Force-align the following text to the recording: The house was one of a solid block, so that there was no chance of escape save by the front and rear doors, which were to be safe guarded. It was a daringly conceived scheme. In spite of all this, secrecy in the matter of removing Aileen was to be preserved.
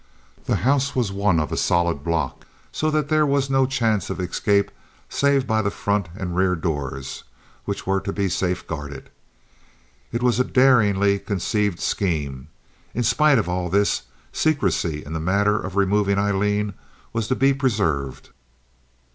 The 0.45 0.55
house 0.65 0.95
was 0.95 1.11
one 1.11 1.39
of 1.39 1.51
a 1.51 1.55
solid 1.55 2.03
block, 2.03 2.47
so 2.71 2.89
that 2.89 3.07
there 3.09 3.23
was 3.23 3.51
no 3.51 3.67
chance 3.67 4.09
of 4.09 4.19
escape 4.19 4.71
save 5.09 5.45
by 5.45 5.61
the 5.61 5.69
front 5.69 6.09
and 6.17 6.35
rear 6.35 6.55
doors, 6.55 7.23
which 7.65 7.85
were 7.85 8.01
to 8.01 8.11
be 8.11 8.27
safe 8.27 8.65
guarded. 8.65 9.11
It 10.11 10.23
was 10.23 10.39
a 10.39 10.43
daringly 10.43 11.19
conceived 11.19 11.79
scheme. 11.79 12.47
In 12.95 13.03
spite 13.03 13.37
of 13.37 13.47
all 13.47 13.69
this, 13.69 14.01
secrecy 14.33 15.05
in 15.05 15.13
the 15.13 15.19
matter 15.19 15.59
of 15.59 15.75
removing 15.75 16.17
Aileen 16.17 16.73
was 17.13 17.27
to 17.27 17.35
be 17.35 17.53
preserved. 17.53 18.31